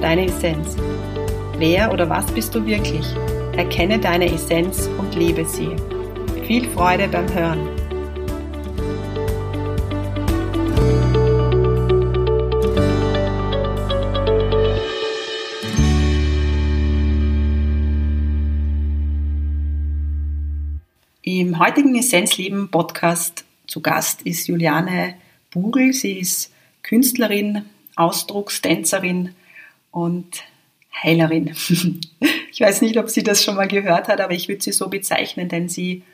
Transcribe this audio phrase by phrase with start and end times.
[0.00, 0.76] deine Essenz.
[1.58, 3.06] Wer oder was bist du wirklich?
[3.56, 5.70] Erkenne deine Essenz und lebe sie.
[6.46, 7.68] Viel Freude beim Hören.
[21.22, 25.14] Im heutigen Essenzleben Podcast zu Gast ist Juliane
[25.50, 25.92] Bugel.
[25.92, 27.64] Sie ist Künstlerin,
[27.96, 29.30] Ausdruckstänzerin
[29.94, 30.44] und
[31.02, 31.54] Heilerin.
[32.56, 34.88] Ich weiß nicht, ob sie das schon mal gehört hat, aber ich würde sie so
[34.88, 36.04] bezeichnen, denn sie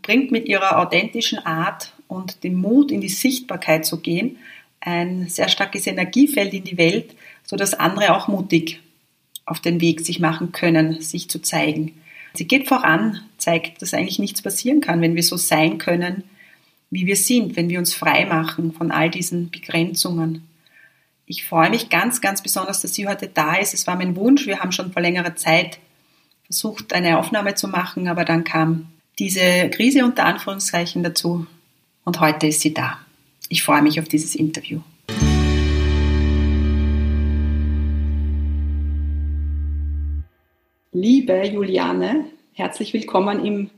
[0.00, 4.36] bringt mit ihrer authentischen Art und dem Mut, in die Sichtbarkeit zu gehen,
[4.78, 8.78] ein sehr starkes Energiefeld in die Welt, sodass andere auch mutig
[9.44, 12.00] auf den Weg sich machen können, sich zu zeigen.
[12.34, 16.22] Sie geht voran, zeigt, dass eigentlich nichts passieren kann, wenn wir so sein können,
[16.90, 20.47] wie wir sind, wenn wir uns frei machen von all diesen Begrenzungen.
[21.30, 23.74] Ich freue mich ganz, ganz besonders, dass sie heute da ist.
[23.74, 24.46] Es war mein Wunsch.
[24.46, 25.78] Wir haben schon vor längerer Zeit
[26.44, 31.46] versucht, eine Aufnahme zu machen, aber dann kam diese Krise unter Anführungszeichen dazu
[32.06, 32.98] und heute ist sie da.
[33.50, 34.80] Ich freue mich auf dieses Interview.
[40.92, 43.68] Liebe Juliane, herzlich willkommen im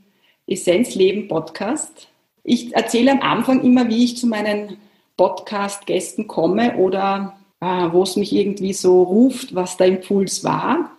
[0.47, 2.07] Essenzleben Podcast.
[2.45, 4.77] Ich erzähle am Anfang immer, wie ich zu meinen
[5.17, 10.93] Podcast-Gästen komme oder wo es mich irgendwie so ruft, was der Impuls war.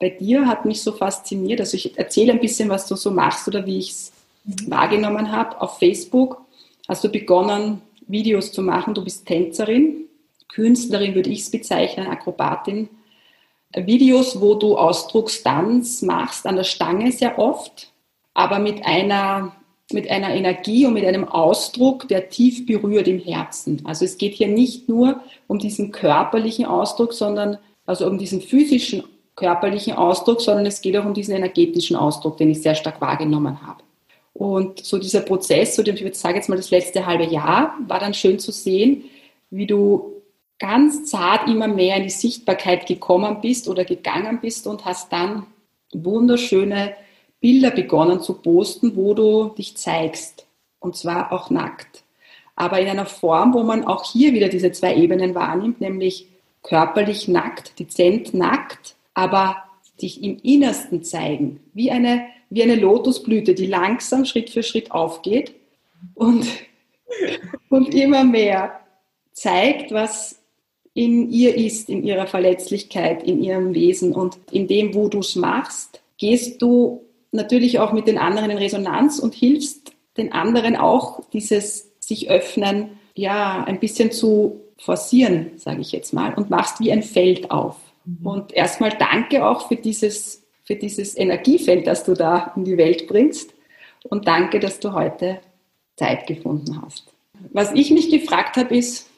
[0.00, 3.46] Bei dir hat mich so fasziniert, also ich erzähle ein bisschen, was du so machst
[3.48, 4.12] oder wie ich es
[4.44, 4.70] mhm.
[4.70, 5.60] wahrgenommen habe.
[5.60, 6.40] Auf Facebook
[6.88, 8.94] hast du begonnen, Videos zu machen.
[8.94, 10.06] Du bist Tänzerin,
[10.48, 12.88] Künstlerin würde ich es bezeichnen, Akrobatin.
[13.74, 17.92] Videos, wo du Ausdruckstanz machst an der Stange sehr oft,
[18.32, 19.52] aber mit einer
[19.92, 23.82] mit einer Energie und mit einem Ausdruck, der tief berührt im Herzen.
[23.84, 29.04] Also es geht hier nicht nur um diesen körperlichen Ausdruck, sondern also um diesen physischen
[29.36, 33.64] körperlichen Ausdruck, sondern es geht auch um diesen energetischen Ausdruck, den ich sehr stark wahrgenommen
[33.64, 33.84] habe.
[34.32, 38.12] Und so dieser Prozess, so ich sage jetzt mal das letzte halbe Jahr, war dann
[38.12, 39.04] schön zu sehen,
[39.50, 40.22] wie du
[40.58, 45.46] ganz zart immer mehr in die Sichtbarkeit gekommen bist oder gegangen bist und hast dann
[45.92, 46.94] wunderschöne
[47.40, 50.46] Bilder begonnen zu posten, wo du dich zeigst.
[50.78, 52.04] Und zwar auch nackt.
[52.54, 56.26] Aber in einer Form, wo man auch hier wieder diese zwei Ebenen wahrnimmt, nämlich
[56.62, 59.56] körperlich nackt, dezent nackt, aber
[60.00, 65.54] dich im Innersten zeigen, wie eine, wie eine Lotusblüte, die langsam Schritt für Schritt aufgeht
[66.14, 66.46] und,
[67.68, 68.80] und immer mehr
[69.32, 70.40] zeigt, was
[70.94, 75.36] in ihr ist, in ihrer Verletzlichkeit, in ihrem Wesen und in dem, wo du es
[75.36, 77.05] machst, gehst du
[77.36, 82.98] natürlich auch mit den anderen in Resonanz und hilfst den anderen auch dieses sich öffnen,
[83.14, 87.76] ja, ein bisschen zu forcieren, sage ich jetzt mal, und machst wie ein Feld auf.
[88.04, 88.26] Mhm.
[88.26, 93.06] Und erstmal danke auch für dieses, für dieses Energiefeld, das du da in die Welt
[93.06, 93.54] bringst.
[94.08, 95.40] Und danke, dass du heute
[95.96, 97.04] Zeit gefunden hast.
[97.52, 99.08] Was ich mich gefragt habe, ist,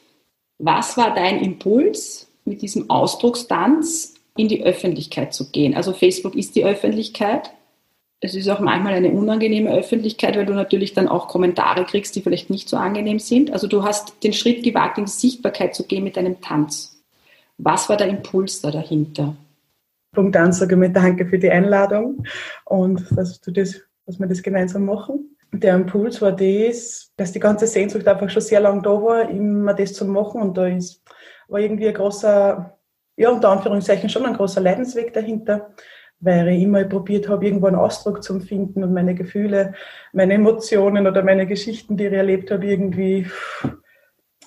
[0.57, 5.75] was war dein Impuls, mit diesem Ausdruckstanz in die Öffentlichkeit zu gehen?
[5.75, 7.51] Also Facebook ist die Öffentlichkeit
[8.21, 12.21] es ist auch manchmal eine unangenehme Öffentlichkeit, weil du natürlich dann auch Kommentare kriegst, die
[12.21, 13.51] vielleicht nicht so angenehm sind.
[13.51, 17.01] Also du hast den Schritt gewagt, in Sichtbarkeit zu gehen mit deinem Tanz.
[17.57, 19.35] Was war der Impuls da dahinter?
[20.13, 22.23] Punkt an, sage ich danke für die Einladung
[22.65, 25.37] und dass, du das, dass wir das gemeinsam machen.
[25.51, 29.73] Der Impuls war das, dass die ganze Sehnsucht einfach schon sehr lange da war, immer
[29.73, 31.01] das zu machen und da ist,
[31.47, 32.77] war irgendwie ein großer,
[33.17, 35.73] ja unter Anführungszeichen schon ein großer Leidensweg dahinter
[36.21, 39.73] weil ich immer probiert habe, irgendwo einen Ausdruck zu finden und meine Gefühle,
[40.13, 43.27] meine Emotionen oder meine Geschichten, die ich erlebt habe, irgendwie,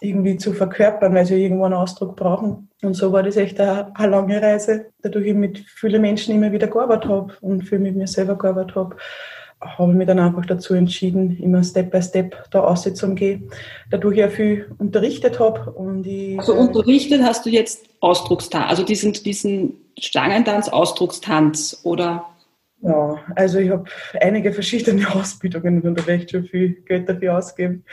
[0.01, 2.69] irgendwie zu verkörpern, weil sie irgendwo einen Ausdruck brauchen.
[2.83, 6.53] Und so war das echt eine, eine lange Reise, dadurch ich mit vielen Menschen immer
[6.53, 8.97] wieder gearbeitet habe und viel mit mir selber gearbeitet habe
[9.63, 13.43] habe ich mich dann einfach dazu entschieden, immer Step by Step da auszugehen, gehe.
[13.91, 15.71] Dadurch ja viel unterrichtet habe.
[15.73, 22.27] Und ich, also unterrichtet hast du jetzt Ausdruckstanz, also diesen, diesen Stangentanz, Ausdruckstanz oder?
[22.83, 23.85] Ja, also ich habe
[24.21, 27.85] einige verschiedene Ausbildungen und da werde ich schon viel Geld dafür ausgeben.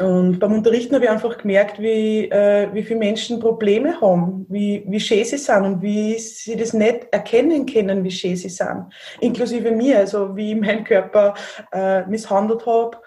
[0.00, 4.84] Und beim Unterrichten habe ich einfach gemerkt, wie, äh, wie viele Menschen Probleme haben, wie,
[4.88, 8.92] wie schön sie sind und wie sie das nicht erkennen können, wie schön sie sind.
[9.20, 11.34] Inklusive mir, also wie ich meinen Körper
[11.72, 12.98] äh, misshandelt habe,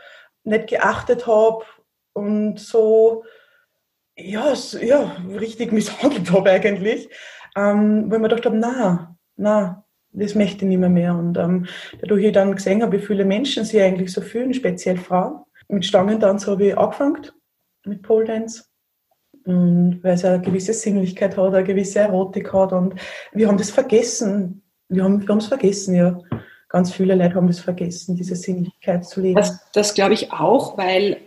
[0.45, 1.65] nicht geachtet habe
[2.13, 3.25] und so,
[4.15, 7.09] ja, ja richtig misshandelt habe eigentlich.
[7.57, 11.15] Ähm, weil ich mir gedacht habe, na, na, das möchte ich nicht mehr mehr.
[11.15, 11.65] Und ähm,
[11.99, 15.85] dadurch ich dann gesehen habe, wie viele Menschen sich eigentlich so fühlen, speziell Frauen, mit
[15.85, 17.27] Stangentanz habe ich angefangen,
[17.85, 18.65] mit Pole Dance.
[19.45, 22.73] Und weil es eine gewisse Sinnlichkeit hat, eine gewisse Erotik hat.
[22.73, 22.95] Und
[23.33, 24.61] wir haben das vergessen.
[24.89, 26.19] Wir haben wir es vergessen, ja.
[26.69, 29.35] Ganz viele Leute haben das vergessen, diese Sinnlichkeit zu leben.
[29.35, 31.17] Das, das glaube ich auch, weil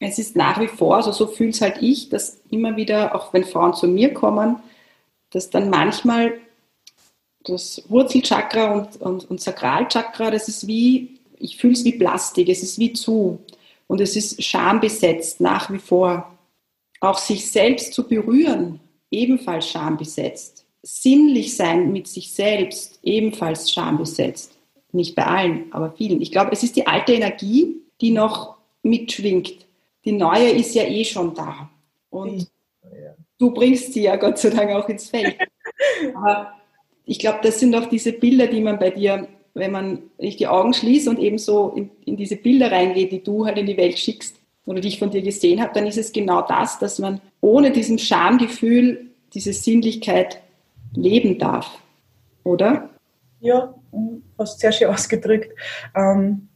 [0.00, 3.32] es ist nach wie vor, also so fühlt es halt ich, dass immer wieder, auch
[3.32, 4.56] wenn Frauen zu mir kommen,
[5.30, 6.38] dass dann manchmal
[7.44, 12.62] das Wurzelchakra und, und, und Sakralchakra, das ist wie, ich fühle es wie Plastik, es
[12.62, 13.38] ist wie zu.
[13.86, 16.38] Und es ist schambesetzt nach wie vor.
[17.00, 18.80] Auch sich selbst zu berühren,
[19.10, 20.66] ebenfalls schambesetzt.
[20.82, 24.52] Sinnlich sein mit sich selbst, ebenfalls schambesetzt.
[24.92, 26.20] Nicht bei allen, aber vielen.
[26.20, 29.66] Ich glaube, es ist die alte Energie, die noch mitschwingt.
[30.04, 31.70] Die neue ist ja eh schon da.
[32.10, 32.48] Und
[33.38, 35.36] du bringst sie ja Gott sei Dank auch ins Feld.
[36.14, 36.54] Aber
[37.04, 40.46] ich glaube, das sind auch diese Bilder, die man bei dir wenn man nicht die
[40.46, 43.76] Augen schließt und eben so in, in diese Bilder reingeht, die du halt in die
[43.76, 44.36] Welt schickst
[44.66, 47.70] oder die ich von dir gesehen habe, dann ist es genau das, dass man ohne
[47.70, 50.40] diesem Schamgefühl diese Sinnlichkeit
[50.94, 51.78] leben darf,
[52.44, 52.90] oder?
[53.40, 53.74] Ja,
[54.38, 55.52] hast sehr schön ausgedrückt.
[55.94, 56.48] Ähm,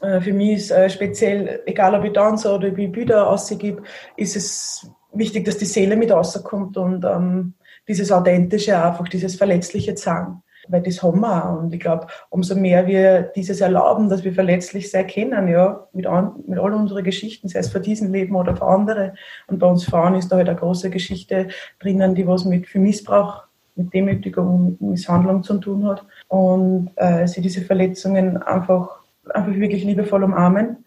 [0.00, 3.82] äh, für mich ist äh, speziell, egal ob ich tanze oder wie Bilder ausgebe,
[4.16, 7.54] ist es wichtig, dass die Seele mit rauskommt und ähm,
[7.86, 11.58] dieses Authentische, einfach dieses Verletzliche zeigen weil das haben wir auch.
[11.58, 16.06] Und ich glaube, umso mehr wir dieses erlauben, dass wir verletzlich sein können, ja, mit,
[16.06, 19.14] an, mit all unseren Geschichten, sei es für diesen Leben oder für andere.
[19.46, 21.48] Und bei uns Frauen ist da halt eine große Geschichte
[21.80, 23.44] drinnen, die was mit für Missbrauch,
[23.74, 26.04] mit Demütigung, mit Misshandlung zu tun hat.
[26.28, 30.84] Und äh, sie diese Verletzungen einfach, einfach wirklich liebevoll umarmen.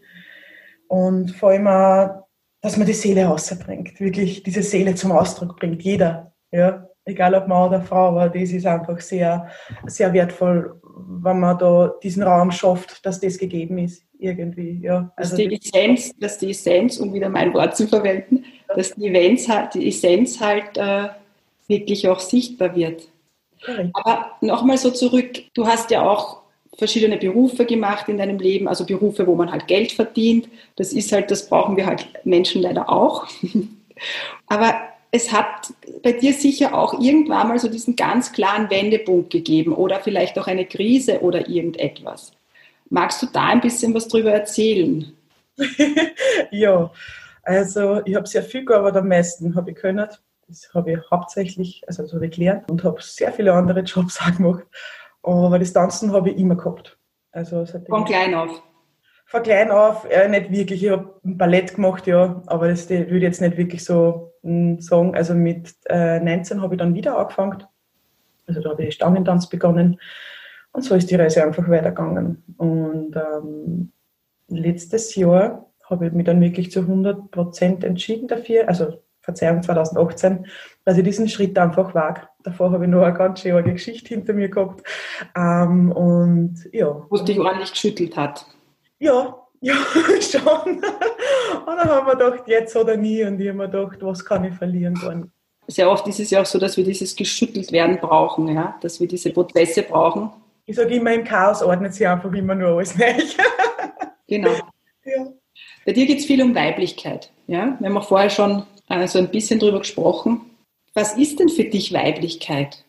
[0.88, 2.28] Und vor allem auch,
[2.62, 6.32] dass man die Seele rausbringt, wirklich diese Seele zum Ausdruck bringt, jeder.
[6.52, 9.50] Ja, egal ob Mann oder Frau, aber das ist einfach sehr,
[9.88, 14.80] sehr wertvoll, wenn man da diesen Raum schafft, dass das gegeben ist, irgendwie.
[14.82, 15.12] Ja.
[15.16, 19.08] Also dass, die Essenz, dass die Essenz, um wieder mein Wort zu verwenden, dass die,
[19.08, 21.10] Events, die Essenz halt äh,
[21.68, 23.08] wirklich auch sichtbar wird.
[23.94, 26.41] Aber nochmal so zurück, du hast ja auch
[26.78, 30.48] verschiedene Berufe gemacht in deinem Leben, also Berufe, wo man halt Geld verdient.
[30.78, 33.28] Das ist halt, das brauchen wir halt Menschen leider auch.
[34.48, 34.76] Aber
[35.12, 40.00] es hat bei dir sicher auch irgendwann mal so diesen ganz klaren Wendepunkt gegeben oder
[40.00, 42.32] vielleicht auch eine Krise oder irgendetwas.
[42.90, 45.14] Magst du da ein bisschen was drüber erzählen?
[46.52, 46.92] ja,
[47.44, 50.08] also ich habe sehr viel gearbeitet, am meisten habe ich können.
[50.48, 54.20] Das habe ich hauptsächlich, also das habe ich gelernt und habe sehr viele andere Jobs
[54.22, 54.64] auch gemacht.
[55.24, 56.98] Aber das Tanzen habe ich immer gehabt.
[57.32, 58.62] Also Von klein auf?
[59.26, 60.84] Von klein auf, äh, nicht wirklich.
[60.84, 65.16] Ich habe ein Ballett gemacht, ja, aber das würde ich jetzt nicht wirklich so sagen,
[65.16, 67.64] also mit äh, 19 habe ich dann wieder angefangen.
[68.48, 70.00] Also da habe ich Stangentanz begonnen.
[70.74, 72.44] Und so ist die Reise einfach weitergegangen.
[72.58, 73.92] Und ähm,
[74.48, 80.48] letztes Jahr habe ich mich dann wirklich zu 100 Prozent entschieden dafür, also Verzeihung 2018,
[80.86, 82.22] dass ich diesen Schritt einfach wage.
[82.44, 84.84] Davor habe ich noch eine ganz schöne Geschichte hinter mir gehabt.
[85.36, 87.06] Ähm, und ja.
[87.10, 88.46] Wo es dich ordentlich geschüttelt hat.
[89.00, 89.76] Ja, ja,
[90.22, 90.76] schon.
[90.76, 90.82] Und
[91.66, 93.24] dann haben wir gedacht, jetzt oder nie.
[93.24, 95.00] Und ich habe mir gedacht, was kann ich verlieren?
[95.02, 95.32] Dann.
[95.68, 98.76] Sehr oft ist es ja auch so, dass wir dieses geschüttelt werden brauchen, ja?
[98.82, 100.32] dass wir diese Prozesse brauchen.
[100.66, 103.38] Ich sage immer, im Chaos ordnet sich einfach immer nur alles nicht.
[104.28, 104.52] genau.
[105.04, 105.26] Ja.
[105.84, 107.32] Bei dir geht es viel um Weiblichkeit.
[107.48, 107.76] Ja?
[107.80, 110.51] Wir haben auch vorher schon äh, so ein bisschen drüber gesprochen.
[110.94, 112.86] Was ist denn für dich Weiblichkeit?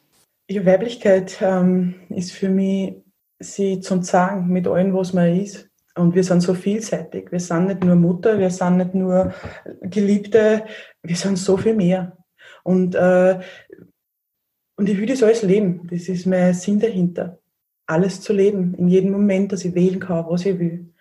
[0.51, 2.95] Ja, Weiblichkeit ähm, ist für mich,
[3.39, 7.31] sie zum Sagen mit allem, was man ist und wir sind so vielseitig.
[7.31, 9.35] Wir sind nicht nur Mutter, wir sind nicht nur
[9.83, 10.65] Geliebte,
[11.03, 12.17] wir sind so viel mehr.
[12.65, 13.41] Und, äh,
[14.77, 15.87] und ich will das alles leben.
[15.91, 17.39] Das ist mein Sinn dahinter.
[17.87, 20.93] Alles zu leben, in jedem Moment, dass ich wählen kann, was ich will.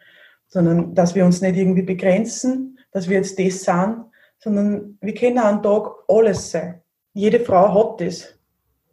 [0.47, 4.05] Sondern, dass wir uns nicht irgendwie begrenzen, dass wir jetzt das sind,
[4.39, 6.80] sondern wir können einen Tag alles sein.
[7.13, 8.37] Jede Frau hat das.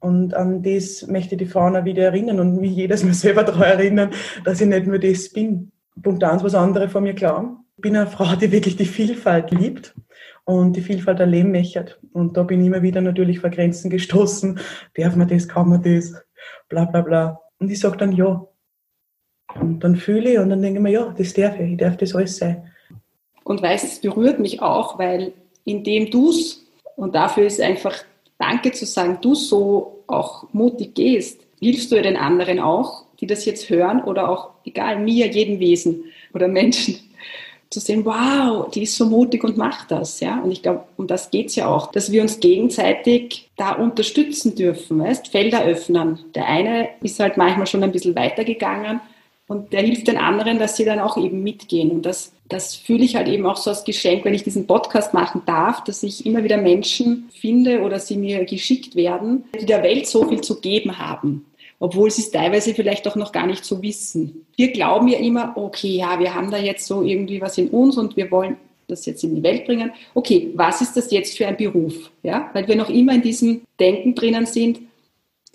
[0.00, 3.42] Und an das möchte ich die Frauen auch wieder erinnern und mich jedes Mal selber
[3.42, 4.10] daran erinnern,
[4.44, 5.72] dass ich nicht nur das bin.
[6.02, 7.64] Punkt eins, was andere von mir glauben.
[7.76, 9.94] Ich bin eine Frau, die wirklich die Vielfalt liebt
[10.44, 11.96] und die Vielfalt erleben möchte.
[12.12, 14.58] Und da bin ich immer wieder natürlich vor Grenzen gestoßen.
[14.94, 16.14] Darf man das, kann man das,
[16.68, 17.40] bla bla bla.
[17.58, 18.46] Und ich sage dann ja.
[19.60, 21.96] Und dann fühle ich und dann denke ich mir, ja, das darf ich, ich darf
[21.96, 22.70] das alles sein.
[23.44, 25.32] Und weißt, es berührt mich auch, weil
[25.64, 26.57] indem du es,
[26.98, 27.94] und dafür ist einfach
[28.38, 33.44] Danke zu sagen, du so auch mutig gehst, hilfst du den anderen auch, die das
[33.44, 36.98] jetzt hören oder auch, egal, mir, jedem Wesen oder Menschen,
[37.70, 40.40] zu sehen, wow, die ist so mutig und macht das, ja.
[40.40, 44.98] Und ich glaube, um das geht's ja auch, dass wir uns gegenseitig da unterstützen dürfen,
[44.98, 46.18] weißt, Felder öffnen.
[46.34, 49.00] Der eine ist halt manchmal schon ein bisschen weitergegangen
[49.48, 51.90] und der hilft den anderen, dass sie dann auch eben mitgehen.
[51.90, 55.14] Und das, das fühle ich halt eben auch so als Geschenk, wenn ich diesen Podcast
[55.14, 59.82] machen darf, dass ich immer wieder Menschen finde oder sie mir geschickt werden, die der
[59.82, 61.44] Welt so viel zu geben haben
[61.80, 64.46] obwohl sie es teilweise vielleicht auch noch gar nicht so wissen.
[64.56, 67.96] Wir glauben ja immer, okay, ja, wir haben da jetzt so irgendwie was in uns
[67.96, 68.56] und wir wollen
[68.88, 69.92] das jetzt in die Welt bringen.
[70.14, 72.10] Okay, was ist das jetzt für ein Beruf?
[72.22, 74.80] Ja, weil wir noch immer in diesem Denken drinnen sind,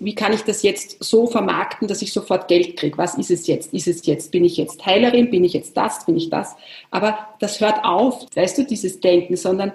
[0.04, 2.98] wie kann ich das jetzt so vermarkten, dass ich sofort Geld kriege?
[2.98, 3.74] Was ist es jetzt?
[3.74, 5.30] Ist es jetzt, bin ich jetzt Heilerin?
[5.30, 6.06] Bin ich jetzt das?
[6.06, 6.56] Bin ich das?
[6.92, 9.72] Aber das hört auf, weißt du, dieses Denken, sondern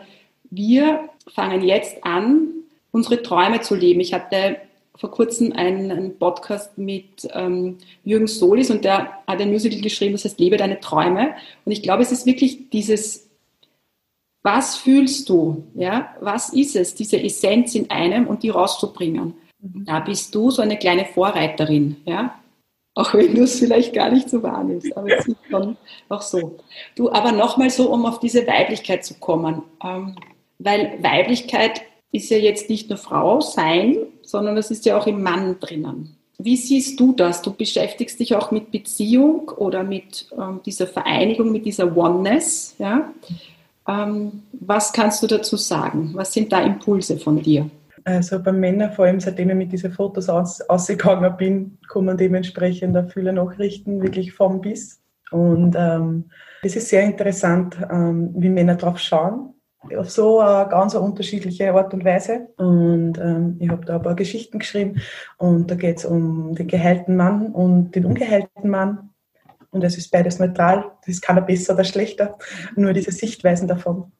[0.51, 2.49] wir fangen jetzt an,
[2.91, 4.01] unsere Träume zu leben.
[4.01, 4.57] Ich hatte
[4.97, 10.25] vor kurzem einen, Podcast mit ähm, Jürgen Solis und der hat ein Musical geschrieben, das
[10.25, 11.35] heißt Lebe deine Träume.
[11.65, 13.29] Und ich glaube, es ist wirklich dieses,
[14.43, 15.65] was fühlst du?
[15.75, 19.35] Ja, was ist es, diese Essenz in einem und die rauszubringen?
[19.61, 22.35] Da bist du so eine kleine Vorreiterin, ja.
[22.95, 25.77] Auch wenn du es vielleicht gar nicht so wahrnimmst, aber es ist schon
[26.09, 26.59] auch so.
[26.97, 30.17] Du, aber nochmal so, um auf diese Weiblichkeit zu kommen, ähm,
[30.59, 35.23] weil Weiblichkeit ist ja jetzt nicht nur Frau sein, sondern es ist ja auch im
[35.23, 36.17] Mann drinnen.
[36.39, 37.43] Wie siehst du das?
[37.43, 42.77] Du beschäftigst dich auch mit Beziehung oder mit ähm, dieser Vereinigung, mit dieser Oneness.
[42.79, 43.13] Ja?
[43.89, 46.11] Ähm, was kannst du dazu sagen?
[46.15, 47.69] Was sind da Impulse von dir?
[48.05, 52.97] Also bei Männern, vor allem seitdem ich mit diesen Fotos aus, ausgegangen bin, kommen dementsprechend
[52.97, 55.01] auch viele Nachrichten, wirklich vom bis.
[55.31, 56.31] Und ähm,
[56.63, 59.55] es ist sehr interessant, ähm, wie Männer drauf schauen
[59.97, 62.49] auf so eine ganz unterschiedliche Art und Weise.
[62.57, 65.01] Und ähm, ich habe da ein paar Geschichten geschrieben
[65.37, 69.11] und da geht es um den geheilten Mann und den ungeheilten Mann.
[69.71, 72.39] Und es ist beides neutral, das ist keiner besser oder schlechter,
[72.75, 74.13] nur diese Sichtweisen davon,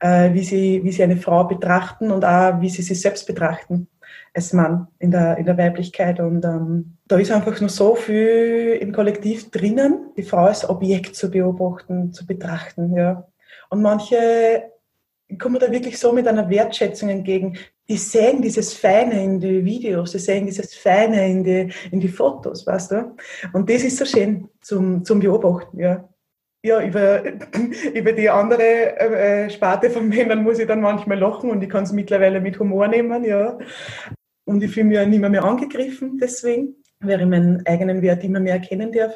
[0.00, 3.88] äh, wie, sie, wie sie eine Frau betrachten und auch wie sie sich selbst betrachten
[4.34, 6.20] als Mann in der, in der Weiblichkeit.
[6.20, 11.16] Und ähm, da ist einfach nur so viel im Kollektiv drinnen, die Frau als Objekt
[11.16, 12.94] zu beobachten, zu betrachten.
[12.94, 13.26] Ja.
[13.70, 14.70] Und manche
[15.38, 17.56] kommen da wirklich so mit einer Wertschätzung entgegen.
[17.88, 22.08] Die sehen dieses Feine in die Videos, die sehen dieses Feine in die, in die
[22.08, 23.16] Fotos, weißt du?
[23.52, 26.08] Und das ist so schön zum, zum Beobachten, ja.
[26.62, 27.22] Ja, über,
[27.94, 31.84] über die andere äh, Sparte von Männern muss ich dann manchmal lachen und ich kann
[31.84, 33.58] es mittlerweile mit Humor nehmen, ja.
[34.44, 38.24] Und ich fühle mich ja nicht mehr, mehr angegriffen deswegen, weil ich meinen eigenen Wert
[38.24, 39.14] immer mehr erkennen darf.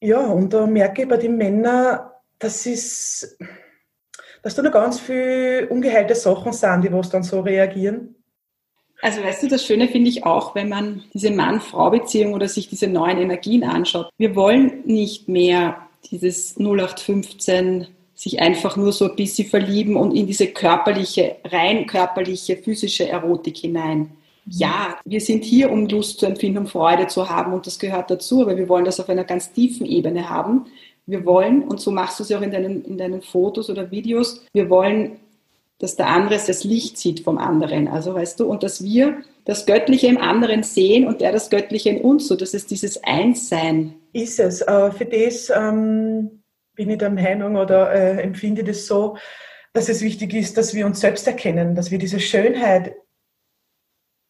[0.00, 2.00] Ja, und da merke ich bei den Männern,
[2.38, 3.38] das ist,
[4.42, 8.16] dass da noch ganz viele ungeheilte Sachen sind, die was dann so reagieren?
[9.02, 12.88] Also weißt du, das Schöne finde ich auch, wenn man diese Mann-Frau-Beziehung oder sich diese
[12.88, 14.10] neuen Energien anschaut.
[14.16, 20.26] Wir wollen nicht mehr dieses 0815 sich einfach nur so ein bisschen verlieben und in
[20.26, 24.10] diese körperliche, rein körperliche, physische Erotik hinein.
[24.48, 28.10] Ja, wir sind hier, um Lust zu empfinden, um Freude zu haben und das gehört
[28.10, 30.66] dazu, aber wir wollen das auf einer ganz tiefen Ebene haben.
[31.04, 33.90] Wir wollen, und so machst du es ja auch in deinen, in deinen Fotos oder
[33.90, 35.18] Videos, wir wollen,
[35.78, 37.88] dass der andere das Licht sieht vom anderen.
[37.88, 41.90] Also weißt du, und dass wir das Göttliche im anderen sehen und der das Göttliche
[41.90, 43.94] in uns, so dass es dieses Einssein.
[44.12, 44.62] Ist es.
[44.62, 46.42] Äh, für das ähm,
[46.74, 49.16] bin ich der Meinung oder äh, empfinde das so,
[49.72, 52.96] dass es wichtig ist, dass wir uns selbst erkennen, dass wir diese Schönheit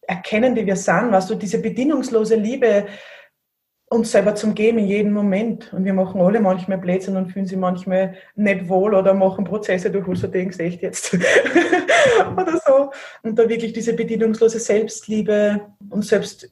[0.03, 2.87] erkennen, die wir sind, weißt du, diese bedingungslose Liebe,
[3.89, 5.73] uns selber zum Geben in jedem Moment.
[5.73, 9.91] Und wir machen alle manchmal Blödsinn und fühlen sich manchmal nicht wohl oder machen Prozesse
[9.91, 11.15] durch, wo du denkst, echt jetzt.
[12.37, 12.91] oder so.
[13.23, 16.51] Und da wirklich diese bedienungslose Selbstliebe und selbst,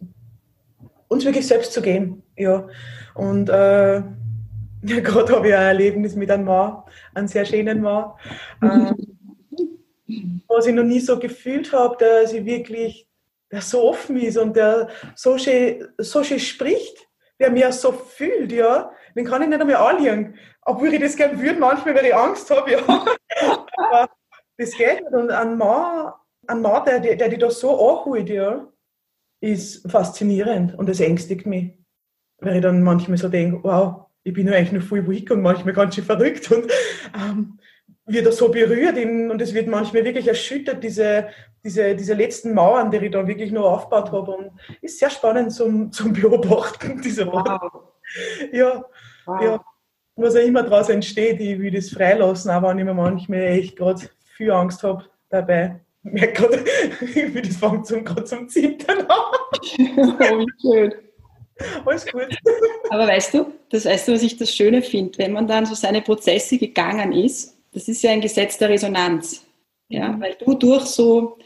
[1.08, 2.22] uns wirklich selbst zu gehen.
[2.36, 2.68] Ja.
[3.14, 3.94] Und äh,
[4.86, 6.82] ja, gerade habe ich ein Erlebnis mit einem Mann,
[7.14, 8.12] einem sehr schönen Mann,
[8.62, 8.92] äh,
[10.46, 13.08] was ich noch nie so gefühlt habe, dass ich wirklich
[13.50, 17.03] der so offen ist und der so schön, so schön spricht
[17.40, 20.34] der mir so fühlt, ja, den kann ich nicht einmal anlegen.
[20.62, 22.78] Obwohl ich das gerne würde, manchmal, weil ich Angst habe, ja.
[23.76, 24.08] Aber
[24.56, 25.12] das geht nicht.
[25.12, 26.12] Und ein Mann,
[26.46, 28.66] ein Mann der, der, der dich da so anholt, ja,
[29.40, 31.78] ist faszinierend und das ängstigt mich.
[32.38, 35.42] Weil ich dann manchmal so denke, wow, ich bin ja eigentlich nur voll weak und
[35.42, 36.70] manchmal ganz schön verrückt und
[37.14, 37.58] ähm,
[38.06, 41.28] wird er so berührt in, und es wird manchmal wirklich erschüttert, diese,
[41.64, 44.30] diese, diese letzten Mauern, die ich da wirklich nur aufgebaut habe.
[44.32, 44.50] Und
[44.82, 47.58] ist sehr spannend zum, zum Beobachten, diese Mauern.
[47.60, 47.82] Wow.
[48.52, 48.84] Ja,
[49.24, 49.42] wow.
[49.42, 49.64] ja.
[50.16, 53.76] was auch immer daraus entsteht, ich will das freilassen, aber wenn ich mir manchmal echt
[53.76, 54.02] gerade
[54.36, 55.80] viel Angst habe dabei.
[56.06, 56.64] Ich merke gerade,
[57.00, 59.06] wie das fängt zum, gerade zum Zittern an.
[59.08, 60.94] oh, wie schön.
[61.86, 62.28] Alles gut.
[62.90, 65.74] Aber weißt du, das weißt du, was ich das Schöne finde, wenn man dann so
[65.74, 69.44] seine Prozesse gegangen ist, das ist ja ein Gesetz der Resonanz.
[69.88, 70.20] Ja, mhm.
[70.20, 71.36] weil du durch so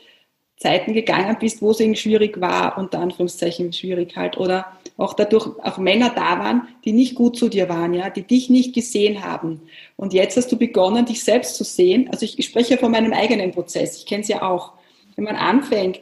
[0.56, 4.66] Zeiten gegangen bist, wo es irgendwie schwierig war, unter Anführungszeichen schwierig halt, oder
[4.96, 8.50] auch dadurch auch Männer da waren, die nicht gut zu dir waren, ja, die dich
[8.50, 9.62] nicht gesehen haben.
[9.96, 12.08] Und jetzt hast du begonnen, dich selbst zu sehen.
[12.10, 14.72] Also ich, ich spreche ja von meinem eigenen Prozess, ich kenne es ja auch.
[15.14, 16.00] Wenn man anfängt,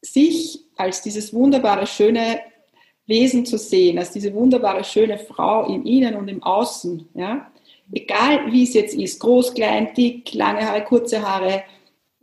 [0.00, 2.40] sich als dieses wunderbare, schöne
[3.06, 7.50] Wesen zu sehen, als diese wunderbare, schöne Frau im Innen und im Außen, ja,
[7.92, 11.62] egal wie es jetzt ist, groß, klein, dick, lange Haare, kurze Haare,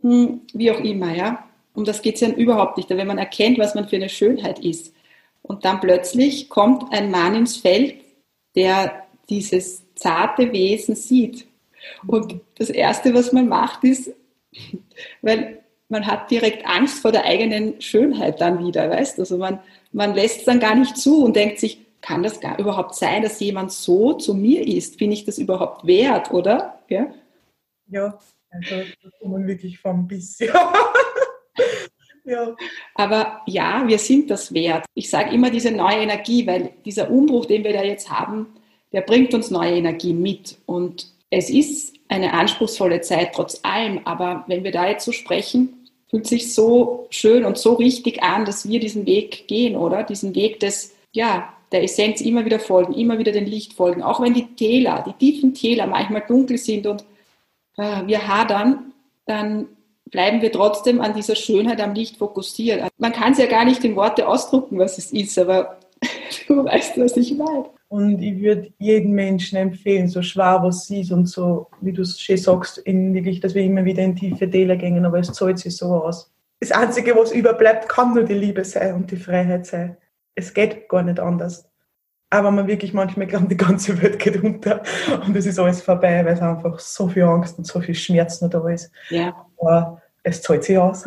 [0.00, 1.44] hm, wie auch immer, ja,
[1.74, 2.90] um das geht es ja überhaupt nicht.
[2.90, 4.94] wenn man erkennt, was man für eine Schönheit ist.
[5.42, 7.96] Und dann plötzlich kommt ein Mann ins Feld,
[8.54, 11.46] der dieses zarte Wesen sieht.
[12.06, 14.10] Und das Erste, was man macht, ist,
[15.22, 19.60] weil man hat direkt Angst vor der eigenen Schönheit dann wieder, weißt Also man,
[19.92, 23.22] man lässt es dann gar nicht zu und denkt sich, kann das gar überhaupt sein,
[23.22, 24.98] dass jemand so zu mir ist?
[24.98, 26.78] Bin ich das überhaupt wert, oder?
[26.88, 27.06] Ja,
[27.88, 28.18] ja
[28.50, 30.50] also da kommt man wirklich vom bisschen.
[32.26, 32.56] Ja.
[32.94, 34.86] Aber ja, wir sind das wert.
[34.94, 38.46] Ich sage immer diese neue Energie, weil dieser Umbruch, den wir da jetzt haben,
[38.92, 40.56] der bringt uns neue Energie mit.
[40.64, 44.00] Und es ist eine anspruchsvolle Zeit trotz allem.
[44.06, 48.46] Aber wenn wir da jetzt so sprechen, fühlt sich so schön und so richtig an,
[48.46, 50.02] dass wir diesen Weg gehen, oder?
[50.02, 54.02] Diesen Weg des, ja, der Essenz immer wieder folgen, immer wieder dem Licht folgen.
[54.02, 57.04] Auch wenn die Täler, die tiefen Täler manchmal dunkel sind und
[57.76, 58.92] äh, wir hadern,
[59.26, 59.66] dann
[60.10, 62.88] bleiben wir trotzdem an dieser Schönheit am Licht fokussiert.
[62.98, 65.80] Man kann es ja gar nicht in Worte ausdrucken, was es ist, aber
[66.48, 67.66] du weißt, was ich meine.
[67.88, 72.02] Und ich würde jedem Menschen empfehlen, so schwer was sie ist und so, wie du
[72.02, 75.32] es schön sagst, in wirklich, dass wir immer wieder in tiefe Täler gehen, aber es
[75.32, 76.30] zahlt sich so aus.
[76.60, 79.96] Das Einzige, was überbleibt, kann nur die Liebe sein und die Freiheit sein.
[80.34, 81.68] Es geht gar nicht anders.
[82.30, 84.82] Aber man wirklich manchmal glaubt, die ganze Welt geht unter
[85.24, 88.40] und es ist alles vorbei, weil es einfach so viel Angst und so viel Schmerz
[88.40, 88.90] noch da ist.
[89.10, 89.46] Ja.
[89.58, 91.04] Aber es zahlt sich aus.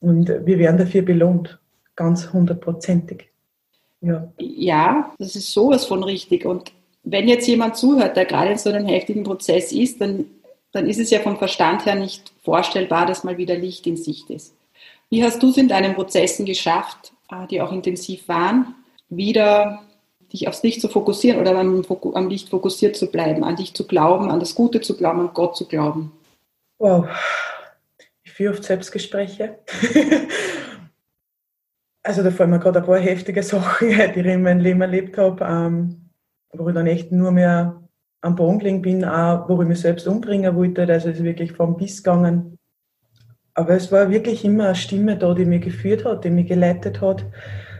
[0.00, 1.58] Und wir werden dafür belohnt.
[1.96, 3.30] Ganz hundertprozentig.
[4.00, 4.30] Ja.
[4.38, 6.44] ja, das ist sowas von richtig.
[6.44, 6.72] Und
[7.04, 10.26] wenn jetzt jemand zuhört, der gerade in so einem heftigen Prozess ist, dann,
[10.72, 14.28] dann ist es ja vom Verstand her nicht vorstellbar, dass mal wieder Licht in Sicht
[14.28, 14.54] ist.
[15.14, 18.74] Wie hast du es in deinen Prozessen geschafft, äh, die auch intensiv waren,
[19.08, 19.80] wieder
[20.32, 23.86] dich aufs Licht zu fokussieren oder am, am Licht fokussiert zu bleiben, an dich zu
[23.86, 26.10] glauben, an das Gute zu glauben, an Gott zu glauben?
[26.80, 27.06] Wow,
[28.24, 29.60] ich führe oft Selbstgespräche.
[32.02, 35.16] also da fallen mir gerade ein paar heftige Sachen, die ich in meinem Leben erlebt
[35.16, 36.10] habe, ähm,
[36.52, 37.80] wo ich dann echt nur mehr
[38.20, 40.82] am Boden bin, auch wo ich mich selbst umbringen wollte.
[40.82, 42.58] Also es ist wirklich vom Biss gegangen.
[43.54, 47.00] Aber es war wirklich immer eine Stimme da, die mich geführt hat, die mich geleitet
[47.00, 47.24] hat.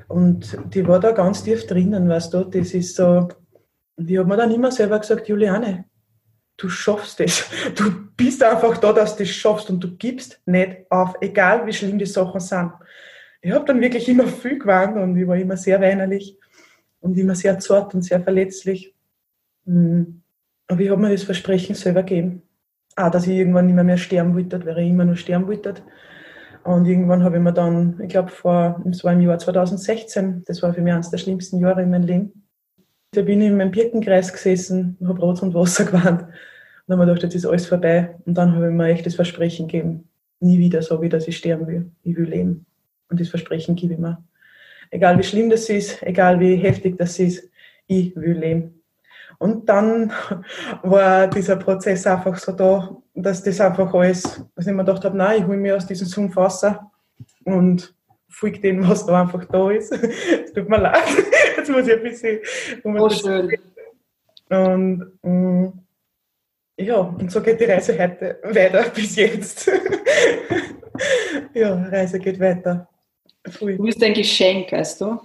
[0.09, 3.29] Und die war da ganz tief drinnen, weißt du, das ist so,
[3.97, 5.87] die hat mir dann immer selber gesagt, Juliane,
[6.57, 7.45] du schaffst es.
[7.75, 11.73] Du bist einfach da, dass du es schaffst und du gibst nicht auf, egal wie
[11.73, 12.73] schlimm die Sachen sind.
[13.41, 16.39] Ich habe dann wirklich immer viel geweint und ich war immer sehr weinerlich
[17.01, 18.95] und immer sehr zart und sehr verletzlich.
[19.67, 20.23] Hm.
[20.67, 22.43] Aber ich habe mir das Versprechen selber gegeben.
[22.96, 25.74] Auch, dass ich irgendwann nicht mehr, mehr sterben wollte, weil ich immer nur sterben wollte.
[26.64, 30.62] Und irgendwann habe ich mir dann, ich glaube, vor, es war im Jahr 2016, das
[30.62, 32.46] war für mich eines der schlimmsten Jahre in meinem Leben.
[33.11, 36.22] Da bin ich in meinem Birkenkreis gesessen, habe Rot und Wasser gewarnt.
[36.22, 36.28] Und
[36.87, 38.16] dann habe ich gedacht, jetzt ist alles vorbei.
[38.24, 40.09] Und dann habe ich mir echt das Versprechen gegeben,
[40.40, 41.90] nie wieder so wie, dass ich sterben will.
[42.02, 42.66] Ich will leben.
[43.11, 44.24] Und das Versprechen gebe ich mir.
[44.90, 47.50] Egal wie schlimm das ist, egal wie heftig das ist,
[47.87, 48.83] ich will leben.
[49.38, 50.12] Und dann
[50.83, 54.23] war dieser Prozess einfach so da, dass das einfach alles,
[54.55, 56.90] dass ich mir gedacht habe, nein, ich hole mir aus diesem Sumpf Wasser
[57.44, 57.94] und
[58.29, 59.92] folge dem, was da einfach da ist.
[60.44, 61.03] Es tut mir leid,
[61.57, 62.38] jetzt muss ich ein bisschen...
[62.85, 63.53] Oh, schön.
[64.51, 65.73] Und um, mm,
[66.77, 69.70] ja, und so geht die Reise heute weiter bis jetzt.
[71.55, 72.88] ja, die Reise geht weiter.
[73.44, 75.20] Du bist ein Geschenk, weißt du?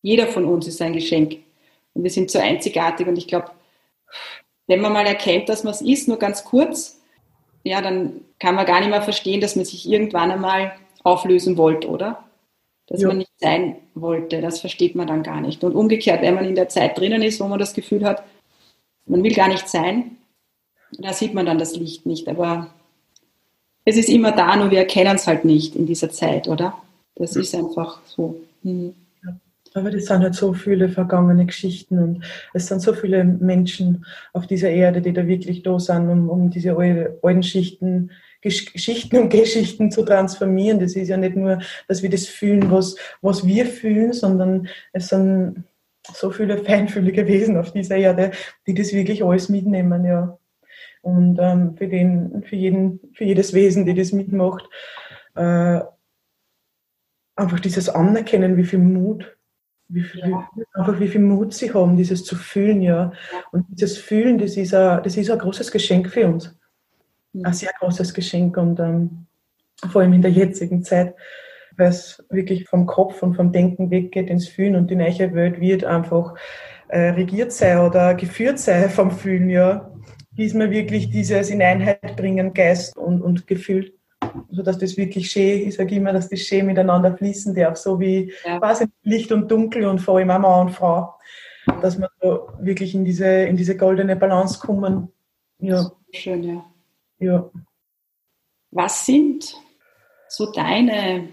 [0.00, 1.38] Jeder von uns ist ein Geschenk.
[1.94, 3.06] Und wir sind so einzigartig.
[3.06, 3.50] Und ich glaube,
[4.66, 7.00] wenn man mal erkennt, dass man es ist, nur ganz kurz,
[7.64, 10.72] ja, dann kann man gar nicht mehr verstehen, dass man sich irgendwann einmal
[11.04, 12.24] auflösen wollte, oder?
[12.86, 13.08] Dass ja.
[13.08, 14.40] man nicht sein wollte.
[14.40, 15.62] Das versteht man dann gar nicht.
[15.64, 18.24] Und umgekehrt, wenn man in der Zeit drinnen ist, wo man das Gefühl hat,
[19.06, 20.16] man will gar nicht sein,
[20.98, 22.28] da sieht man dann das Licht nicht.
[22.28, 22.68] Aber
[23.84, 26.78] es ist immer da, nur wir erkennen es halt nicht in dieser Zeit, oder?
[27.14, 28.40] Das ist einfach so.
[28.62, 28.94] Mhm.
[29.74, 34.46] Aber das sind halt so viele vergangene Geschichten und es sind so viele Menschen auf
[34.46, 38.10] dieser Erde, die da wirklich da sind, um, um diese alten Schichten,
[38.42, 40.80] Geschichten und Geschichten zu transformieren.
[40.80, 45.08] Das ist ja nicht nur, dass wir das fühlen, was, was wir fühlen, sondern es
[45.08, 45.64] sind
[46.12, 48.32] so viele feinfühlige Wesen auf dieser Erde,
[48.66, 50.38] die das wirklich alles mitnehmen, ja.
[51.00, 54.68] Und ähm, für, den, für, jeden, für jedes Wesen, die das mitmacht,
[55.34, 55.80] äh,
[57.34, 59.36] einfach dieses Anerkennen, wie viel Mut
[59.92, 60.48] wie viel, ja.
[60.74, 63.12] einfach wie viel Mut sie haben, dieses zu fühlen, ja.
[63.50, 66.56] Und dieses Fühlen, das ist ein, das ist ein großes Geschenk für uns.
[67.42, 69.26] Ein sehr großes Geschenk und ähm,
[69.90, 71.14] vor allem in der jetzigen Zeit,
[71.76, 75.60] weil es wirklich vom Kopf und vom Denken weggeht ins Fühlen und die neue Welt
[75.60, 76.34] wird einfach
[76.88, 79.90] äh, regiert sein oder geführt sein vom Fühlen, ja.
[80.34, 83.92] Wir wirklich dieses in Einheit bringen, Geist und, und Gefühl
[84.50, 88.32] sodass das wirklich schön, ich sage immer, dass das schön miteinander fließen darf, so wie
[88.44, 88.58] ja.
[88.58, 91.14] quasi Licht und Dunkel und vor allem Mann und Frau,
[91.80, 95.08] dass wir da wirklich in diese, in diese goldene Balance kommen.
[95.58, 95.90] Ja.
[96.12, 96.64] Schön, ja.
[97.18, 97.50] ja.
[98.70, 99.54] Was sind
[100.28, 101.28] so deine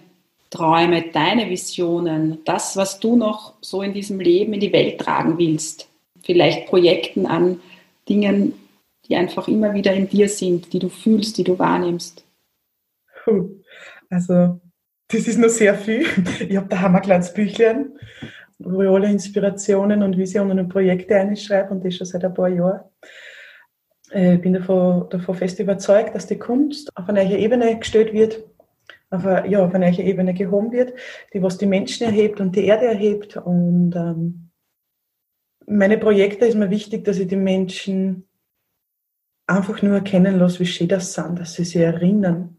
[0.49, 5.37] Träume, deine Visionen, das, was du noch so in diesem Leben in die Welt tragen
[5.37, 5.89] willst?
[6.23, 7.61] Vielleicht Projekten an
[8.07, 8.53] Dingen,
[9.07, 12.23] die einfach immer wieder in dir sind, die du fühlst, die du wahrnimmst?
[14.09, 14.59] Also,
[15.07, 16.05] das ist noch sehr viel.
[16.47, 17.97] Ich habe daheim ein kleines Büchlein,
[18.59, 22.49] wo ich alle Inspirationen und Visionen und Projekte einschreibe und das schon seit ein paar
[22.49, 22.81] Jahren.
[24.11, 28.13] Äh, ich bin davon, davon fest überzeugt, dass die Kunst auf eine neue Ebene gestellt
[28.13, 28.43] wird,
[29.09, 30.93] auf eine, ja, auf eine neue Ebene gehoben wird,
[31.33, 33.37] die was die Menschen erhebt und die Erde erhebt.
[33.37, 34.49] Und ähm,
[35.65, 38.27] meine Projekte ist mir wichtig, dass ich die Menschen
[39.47, 42.58] einfach nur erkennen lasse, wie schön das sind, dass sie sich erinnern,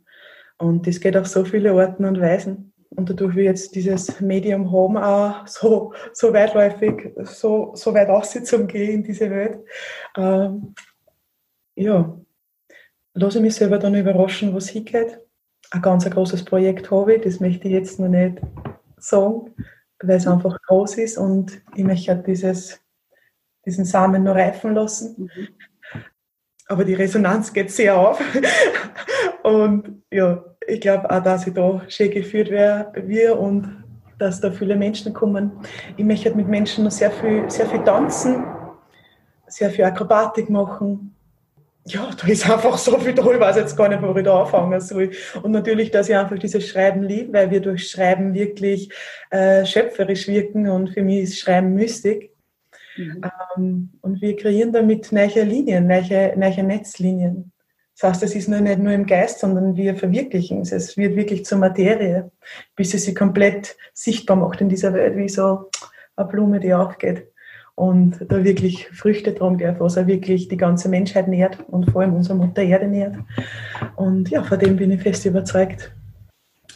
[0.60, 2.72] und das geht auf so viele Arten und Weisen.
[2.90, 8.66] Und dadurch wir jetzt dieses Medium haben, auch so, so weitläufig, so, so weit aussitzen
[8.66, 9.58] gehen in diese Welt,
[10.16, 10.74] ähm,
[11.76, 12.20] ja,
[13.14, 15.20] lasse ich mich selber dann überraschen, was hingeht.
[15.70, 18.40] Ein ganz ein großes Projekt habe ich, das möchte ich jetzt noch nicht
[18.98, 19.54] sagen,
[20.02, 22.80] weil es einfach groß ist und ich möchte halt dieses,
[23.64, 25.30] diesen Samen nur reifen lassen.
[25.34, 25.48] Mhm.
[26.66, 28.20] Aber die Resonanz geht sehr auf.
[29.42, 33.84] und ja, ich glaube auch, dass ich da schön geführt werde und
[34.18, 35.50] dass da viele Menschen kommen.
[35.96, 38.44] Ich möchte halt mit Menschen noch sehr viel, sehr viel tanzen,
[39.46, 41.14] sehr viel Akrobatik machen.
[41.86, 44.42] Ja, da ist einfach so viel da, ich weiß jetzt gar nicht, wo ich da
[44.42, 45.10] anfangen soll.
[45.42, 48.92] Und natürlich, dass ich einfach dieses Schreiben liebe, weil wir durch Schreiben wirklich
[49.30, 52.30] äh, schöpferisch wirken und für mich ist Schreiben Mystik.
[52.96, 53.22] Mhm.
[53.56, 57.50] Ähm, und wir kreieren damit neue Linien, neue, neue Netzlinien.
[58.00, 60.72] Das heißt, es ist nur nicht nur im Geist, sondern wir verwirklichen es.
[60.72, 62.30] Es wird wirklich zur Materie,
[62.74, 65.68] bis es sich komplett sichtbar macht in dieser Welt, wie so
[66.16, 67.26] eine Blume, die aufgeht.
[67.74, 72.00] Und da wirklich Früchte drum darf, was auch wirklich die ganze Menschheit nährt und vor
[72.00, 73.16] allem unsere Mutter Erde nährt.
[73.96, 75.92] Und ja, von dem bin ich fest überzeugt.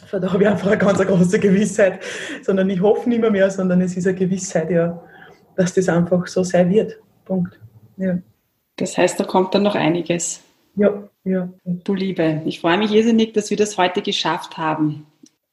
[0.05, 2.01] Von da habe ich einfach eine ganz große Gewissheit.
[2.43, 5.03] Sondern ich hoffe nicht mehr, mehr, sondern es ist eine Gewissheit, ja,
[5.55, 6.99] dass das einfach so sein wird.
[7.23, 7.59] Punkt.
[7.97, 8.19] Ja.
[8.75, 10.43] Das heißt, da kommt dann noch einiges.
[10.75, 11.51] Ja, ja.
[11.65, 15.05] Du Liebe, ich freue mich irrsinnig, dass wir das heute geschafft haben.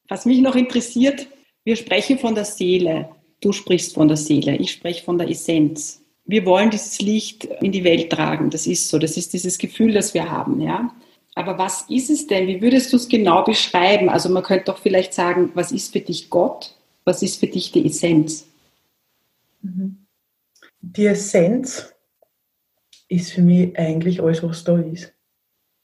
[0.08, 1.26] Was mich noch interessiert,
[1.64, 3.08] wir sprechen von der Seele.
[3.40, 6.02] Du sprichst von der Seele, ich spreche von der Essenz.
[6.24, 9.92] Wir wollen dieses Licht in die Welt tragen, das ist so, das ist dieses Gefühl,
[9.92, 10.94] das wir haben, ja.
[11.35, 12.46] Aber was ist es denn?
[12.46, 14.08] Wie würdest du es genau beschreiben?
[14.08, 16.76] Also man könnte doch vielleicht sagen, was ist für dich Gott?
[17.04, 18.46] Was ist für dich die Essenz?
[19.62, 20.06] Mhm.
[20.82, 21.94] Die Essenz
[23.08, 25.12] ist für mich eigentlich alles, was da ist.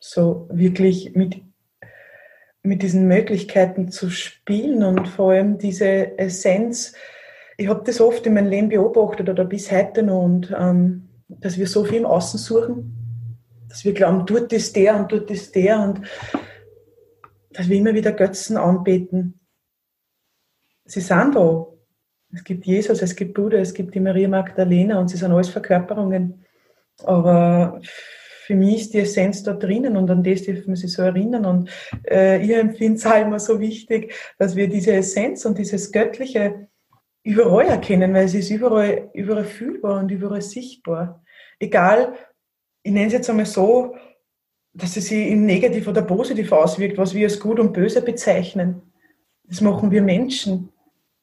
[0.01, 1.43] So wirklich mit,
[2.63, 6.95] mit diesen Möglichkeiten zu spielen und vor allem diese Essenz.
[7.57, 11.59] Ich habe das oft in meinem Leben beobachtet oder bis heute noch und ähm, dass
[11.59, 12.95] wir so viel im Außen suchen,
[13.69, 16.01] dass wir glauben, dort ist der und dort ist der und
[17.51, 19.41] dass wir immer wieder Götzen anbeten.
[20.85, 21.67] Sie sind da.
[22.33, 25.49] Es gibt Jesus, es gibt Buddha, es gibt die Maria Magdalena und sie sind alles
[25.49, 26.45] Verkörperungen.
[27.05, 27.81] Aber
[28.49, 31.45] für mich ist die Essenz da drinnen und an das dürfen wir sich so erinnern.
[31.45, 31.71] Und
[32.11, 36.67] äh, ich empfinde es auch immer so wichtig, dass wir diese Essenz und dieses Göttliche
[37.23, 41.23] überall erkennen, weil es ist überall, überall fühlbar und überall sichtbar.
[41.59, 42.15] Egal,
[42.83, 43.95] ich nenne es jetzt einmal so,
[44.73, 48.81] dass es sich im Negativ oder Positiv auswirkt, was wir als gut und böse bezeichnen.
[49.45, 50.71] Das machen wir Menschen.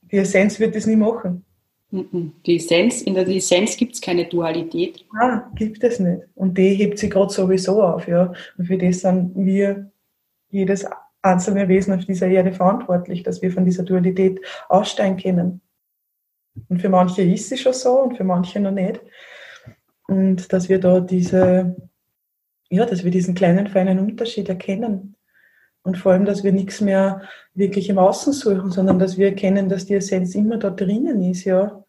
[0.04, 1.44] Die Essenz wird das nie machen.
[2.46, 5.06] Die Essenz, in der Essenz gibt es keine Dualität.
[5.20, 6.22] Ah, gibt es nicht.
[6.36, 8.34] Und die hebt sich gerade sowieso auf, ja.
[8.58, 9.92] Und für das sind wir,
[10.50, 10.86] jedes
[11.22, 15.62] einzelne Wesen auf dieser Erde verantwortlich, dass wir von dieser Dualität aussteigen können.
[16.70, 19.02] Und für manche ist sie schon so und für manche noch nicht.
[20.08, 21.76] Und dass wir da diese,
[22.70, 25.16] ja, dass wir diesen kleinen, feinen Unterschied erkennen.
[25.82, 27.22] Und vor allem, dass wir nichts mehr
[27.54, 31.44] wirklich im Außen suchen, sondern dass wir erkennen, dass die Essenz immer da drinnen ist,
[31.44, 31.85] ja.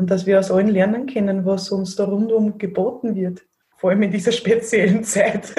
[0.00, 3.42] Und dass wir aus allen lernen können, was uns da rundum geboten wird.
[3.76, 5.54] Vor allem in dieser speziellen Zeit,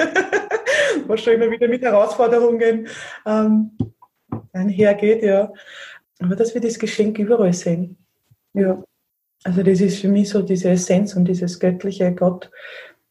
[1.06, 2.88] wo schon immer wieder mit Herausforderungen
[3.24, 3.70] ähm,
[4.52, 5.52] einhergeht, ja.
[6.18, 7.96] Aber dass wir das Geschenk überall sehen.
[8.52, 8.82] Ja.
[9.44, 12.50] Also das ist für mich so diese Essenz und dieses göttliche Gott,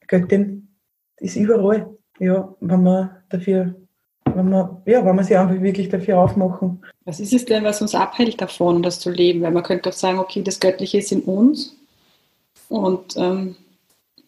[0.08, 0.76] Göttin,
[1.16, 1.96] ist überall.
[2.20, 3.81] Ja, wenn man dafür,
[4.36, 6.84] wenn man, ja, wenn man sich einfach wirklich dafür aufmachen.
[7.06, 9.42] Was ist es denn, was uns abhält davon, das zu leben?
[9.42, 11.76] Weil man könnte auch sagen, okay, das Göttliche ist in uns
[12.70, 13.56] und ähm,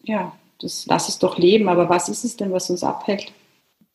[0.02, 1.68] ja, das lass es doch leben.
[1.68, 3.32] Aber was ist es denn, was uns abhält?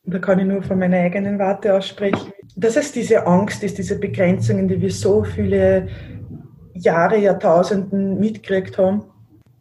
[0.04, 2.32] Da kann ich nur von meiner eigenen Warte aussprechen.
[2.56, 5.88] Dass es diese Angst ist, diese Begrenzungen, die wir so viele
[6.74, 9.04] Jahre, Jahrtausenden mitgekriegt haben,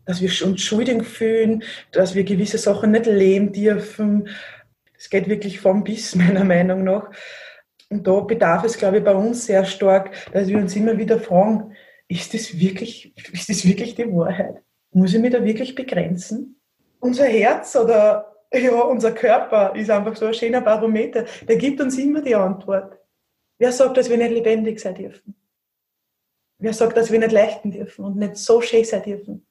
[0.05, 4.27] dass wir uns schuldig fühlen, dass wir gewisse Sachen nicht leben dürfen.
[4.99, 7.09] Das geht wirklich vom bis, meiner Meinung nach.
[7.89, 11.19] Und da bedarf es, glaube ich, bei uns sehr stark, dass wir uns immer wieder
[11.19, 11.73] fragen,
[12.07, 14.61] ist das wirklich, ist das wirklich die Wahrheit?
[14.91, 16.59] Muss ich mich da wirklich begrenzen?
[16.99, 21.25] Unser Herz oder ja, unser Körper ist einfach so ein schöner Barometer.
[21.47, 22.99] Der gibt uns immer die Antwort.
[23.57, 25.35] Wer sagt, dass wir nicht lebendig sein dürfen?
[26.59, 29.47] Wer sagt, dass wir nicht leichten dürfen und nicht so schön sein dürfen?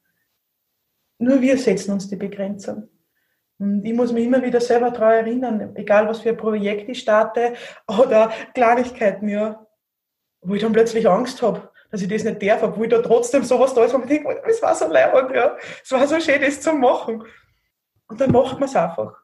[1.18, 2.88] Nur wir setzen uns die Begrenzung.
[3.58, 7.00] Und ich muss mich immer wieder selber daran erinnern, egal was für ein Projekt ich
[7.00, 7.54] starte
[7.86, 9.66] oder Kleinigkeiten, ja,
[10.40, 13.42] wo ich dann plötzlich Angst habe, dass ich das nicht darf, obwohl ich da trotzdem
[13.42, 16.40] sowas da ist, wo ich denke, es war so leibend, ja, es war so schön,
[16.40, 17.24] das zu machen.
[18.06, 19.14] Und dann macht man es einfach.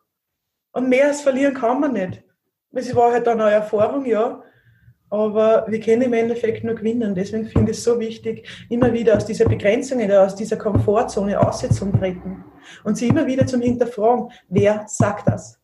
[0.72, 2.22] Und mehr als verlieren kann man nicht.
[2.72, 4.42] Es war halt eine Erfahrung, ja,
[5.10, 7.14] aber wir können im Endeffekt nur gewinnen.
[7.14, 12.44] Deswegen finde ich es so wichtig, immer wieder aus dieser Begrenzung, aus dieser Komfortzone auszutreten
[12.84, 15.60] und sie immer wieder zum Hinterfragen, wer sagt das?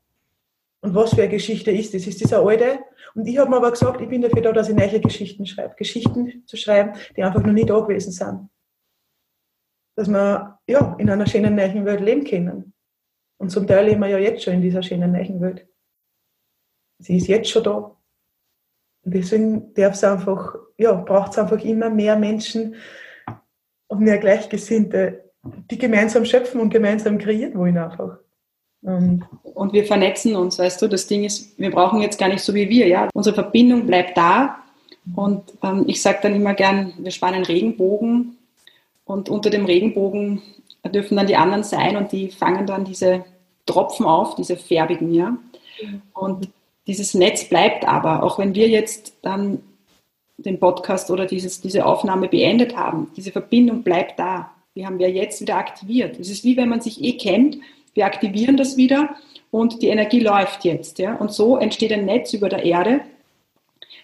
[0.82, 2.06] Und was für eine Geschichte ist das?
[2.06, 2.80] Ist dieser alte?
[3.14, 5.74] Und ich habe mir aber gesagt, ich bin dafür da, dass ich neue Geschichten schreibe.
[5.74, 8.48] Geschichten zu schreiben, die einfach noch nie da gewesen sind.
[9.96, 12.72] Dass wir ja, in einer schönen neuen Welt leben können.
[13.36, 15.66] Und zum Teil leben wir ja jetzt schon in dieser schönen neuen Welt.
[16.98, 17.96] Sie ist jetzt schon da.
[19.04, 22.74] Deswegen darf es einfach, ja, braucht es einfach immer mehr Menschen
[23.88, 25.24] und mehr Gleichgesinnte,
[25.70, 28.18] die gemeinsam schöpfen und gemeinsam kreieren wollen einfach.
[28.82, 32.42] Und, und wir vernetzen uns, weißt du, das Ding ist, wir brauchen jetzt gar nicht
[32.42, 33.08] so wie wir, ja.
[33.14, 34.58] Unsere Verbindung bleibt da.
[35.16, 38.36] Und ähm, ich sage dann immer gern, wir spannen Regenbogen
[39.04, 40.42] und unter dem Regenbogen
[40.92, 43.24] dürfen dann die anderen sein und die fangen dann diese
[43.66, 45.36] Tropfen auf, diese färbigen, ja.
[46.12, 46.48] Und
[46.90, 49.62] dieses Netz bleibt aber, auch wenn wir jetzt dann
[50.38, 54.50] den Podcast oder dieses, diese Aufnahme beendet haben, diese Verbindung bleibt da.
[54.74, 56.18] Die haben wir jetzt wieder aktiviert.
[56.18, 57.58] Es ist wie wenn man sich eh kennt,
[57.94, 59.14] wir aktivieren das wieder
[59.52, 60.98] und die Energie läuft jetzt.
[60.98, 61.14] Ja?
[61.14, 63.02] Und so entsteht ein Netz über der Erde,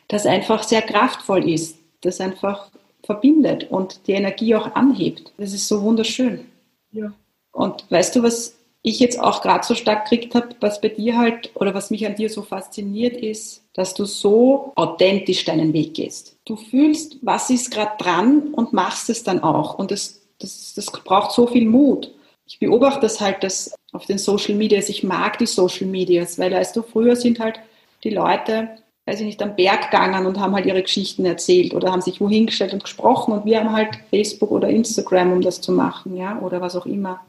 [0.06, 2.70] das einfach sehr kraftvoll ist, das einfach
[3.02, 5.32] verbindet und die Energie auch anhebt.
[5.38, 6.46] Das ist so wunderschön.
[6.92, 7.12] Ja.
[7.50, 8.55] Und weißt du, was
[8.86, 12.06] ich jetzt auch gerade so stark gekriegt habe, was bei dir halt oder was mich
[12.06, 16.36] an dir so fasziniert ist, dass du so authentisch deinen Weg gehst.
[16.44, 19.76] Du fühlst, was ist gerade dran und machst es dann auch.
[19.76, 22.14] Und das, das, das braucht so viel Mut.
[22.46, 24.88] Ich beobachte das halt dass auf den Social Medias.
[24.88, 27.58] Ich mag die Social Medias, weil weißt du, früher sind halt
[28.04, 28.68] die Leute,
[29.06, 32.20] weiß ich nicht, am Berg gegangen und haben halt ihre Geschichten erzählt oder haben sich
[32.20, 36.16] wohin gestellt und gesprochen und wir haben halt Facebook oder Instagram, um das zu machen,
[36.16, 37.20] ja, oder was auch immer.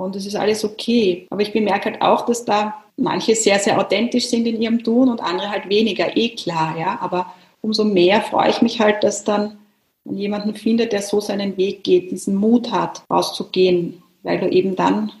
[0.00, 1.26] Und es ist alles okay.
[1.28, 5.10] Aber ich bemerke halt auch, dass da manche sehr, sehr authentisch sind in ihrem Tun
[5.10, 6.98] und andere halt weniger, eh klar, ja.
[7.02, 9.58] Aber umso mehr freue ich mich halt, dass dann
[10.04, 14.74] man jemanden findet, der so seinen Weg geht, diesen Mut hat, rauszugehen, weil du eben
[14.74, 15.12] dann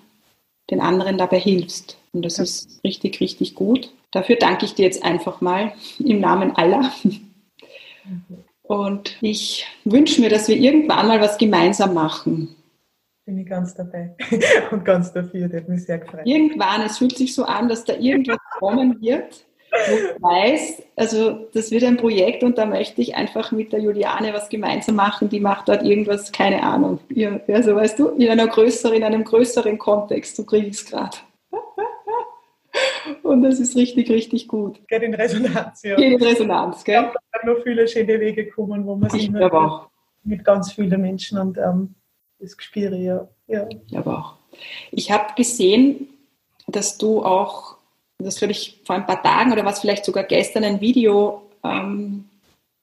[0.70, 1.98] den anderen dabei hilfst.
[2.14, 3.90] Und das ist richtig, richtig gut.
[4.12, 6.90] Dafür danke ich dir jetzt einfach mal im Namen aller.
[8.62, 12.56] Und ich wünsche mir, dass wir irgendwann mal was gemeinsam machen
[13.30, 14.16] bin ich ganz dabei
[14.72, 15.48] und ganz dafür.
[15.48, 16.22] Das hat mich sehr gefreut.
[16.24, 21.46] Irgendwann, es fühlt sich so an, dass da irgendwas kommen wird, wo ich weiß, also
[21.54, 25.28] das wird ein Projekt und da möchte ich einfach mit der Juliane was gemeinsam machen.
[25.28, 26.98] Die macht dort irgendwas, keine Ahnung.
[27.46, 31.16] Also weißt du, in einer größeren, in einem größeren Kontext, so kriege ich es gerade.
[33.22, 34.80] Und das ist richtig, richtig gut.
[34.88, 35.94] Geht in Resonanz, ja.
[35.94, 37.04] Geht in Resonanz, gell?
[37.04, 39.30] Ich glaube, da noch viele schöne Wege kommen, wo man sich
[40.22, 41.94] mit ganz vielen Menschen und ähm,
[42.40, 43.28] das ich, ja.
[43.46, 43.68] ja.
[43.68, 44.34] Ich glaube auch.
[44.90, 46.08] Ich habe gesehen,
[46.66, 47.76] dass du auch,
[48.18, 52.28] das glaube ich vor ein paar Tagen oder was vielleicht sogar gestern ein Video ähm,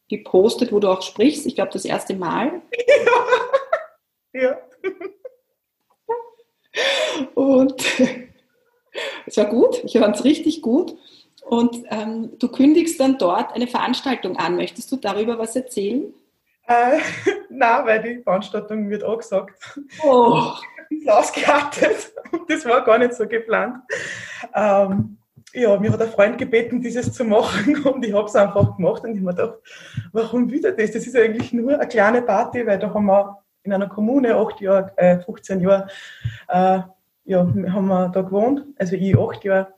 [0.09, 1.45] gepostet, wo du auch sprichst.
[1.45, 2.61] Ich glaube, das erste Mal.
[4.33, 4.41] Ja.
[4.41, 4.57] ja.
[7.33, 7.83] Und
[9.25, 10.95] es war gut, ich fand es richtig gut.
[11.49, 14.57] Und ähm, du kündigst dann dort eine Veranstaltung an.
[14.57, 16.13] Möchtest du darüber was erzählen?
[16.67, 16.99] Äh,
[17.49, 19.59] Nein, weil die Veranstaltung wird angesagt.
[20.03, 20.51] Oh.
[20.89, 22.13] Ist ausgeartet.
[22.49, 23.77] Das war gar nicht so geplant.
[24.53, 25.17] Ähm,
[25.53, 29.03] ja, mir hat ein Freund gebeten, dieses zu machen und ich habe es einfach gemacht
[29.03, 29.59] und ich habe mir gedacht,
[30.11, 30.91] warum wieder das?
[30.91, 34.59] Das ist eigentlich nur eine kleine Party, weil da haben wir in einer Kommune acht
[34.59, 35.87] Jahre, äh, 15 Jahre,
[36.49, 36.79] äh,
[37.25, 39.73] ja, haben wir da gewohnt, also ich acht Jahre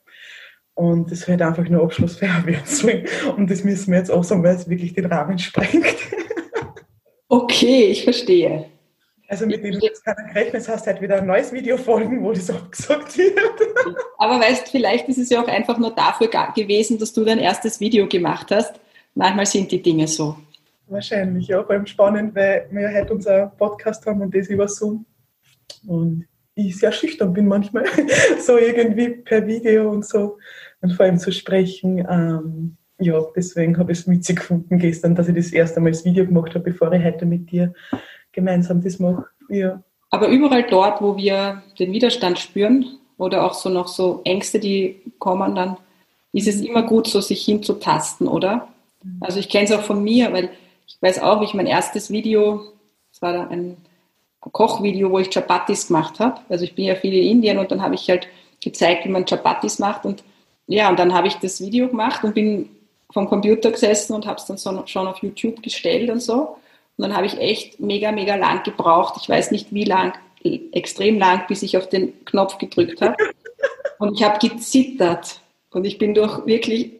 [0.73, 3.05] und das wird einfach nur Abschlussfeier werden sollen.
[3.35, 5.97] Und das müssen wir jetzt auch sagen, weil es wirklich den Rahmen sprengt.
[7.29, 8.65] Okay, ich verstehe.
[9.27, 13.37] Also mit dem gerechnet hast, halt wieder ein neues Video folgen, wo das abgesagt wird.
[14.17, 17.79] Aber weißt, vielleicht ist es ja auch einfach nur dafür gewesen, dass du dein erstes
[17.79, 18.79] Video gemacht hast.
[19.13, 20.35] Manchmal sind die Dinge so.
[20.87, 21.63] Wahrscheinlich, ja.
[21.63, 25.05] Vor allem spannend, weil wir heute unser Podcast haben und das über Zoom.
[25.85, 27.85] Und ich sehr schüchtern bin manchmal,
[28.39, 30.39] so irgendwie per Video und so
[30.81, 31.99] und vor allem zu sprechen.
[31.99, 36.05] Ähm, ja, deswegen habe ich es witzig gefunden gestern, dass ich das erste Mal das
[36.05, 37.73] Video gemacht habe, bevor ich heute mit dir
[38.31, 39.25] gemeinsam das mache.
[39.49, 39.81] Ja.
[40.09, 42.85] Aber überall dort, wo wir den Widerstand spüren
[43.17, 45.77] oder auch so noch so Ängste, die kommen, dann
[46.33, 48.67] ist es immer gut, so sich hinzutasten, oder?
[49.03, 49.17] Mhm.
[49.21, 50.49] Also ich kenne es auch von mir, weil
[50.87, 52.63] ich weiß auch, wie ich mein erstes Video,
[53.11, 53.77] das war da ein
[54.39, 56.41] Kochvideo, wo ich Chapatis gemacht habe.
[56.49, 58.27] Also ich bin ja viel in Indien und dann habe ich halt
[58.61, 60.23] gezeigt, wie man Chapatis macht und
[60.67, 62.69] ja, und dann habe ich das Video gemacht und bin
[63.11, 66.57] vom Computer gesessen und habe es dann so, schon auf YouTube gestellt und so.
[66.97, 69.15] Und dann habe ich echt mega, mega lang gebraucht.
[69.21, 70.13] Ich weiß nicht wie lang,
[70.71, 73.15] extrem lang, bis ich auf den Knopf gedrückt habe.
[73.99, 75.39] Und ich habe gezittert.
[75.71, 76.93] Und ich bin durch wirklich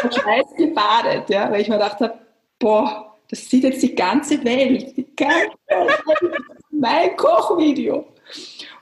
[0.00, 2.18] Schweiß gebadet, ja, weil ich mir gedacht habe,
[2.58, 4.96] boah, das sieht jetzt die ganze Welt.
[4.96, 6.40] Die ganze Welt.
[6.70, 8.06] Mein Kochvideo.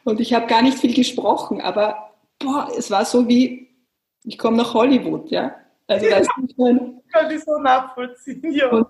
[0.05, 3.69] Und ich habe gar nicht viel gesprochen, aber boah, es war so wie,
[4.25, 5.55] ich komme nach Hollywood, ja.
[5.87, 8.71] Also das schon, kann ich so nachvollziehen, ja.
[8.71, 8.87] Und,